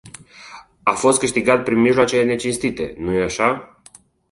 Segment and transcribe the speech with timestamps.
[0.83, 3.81] A fost câștigat prin mijloace necinstite, nu-i așa?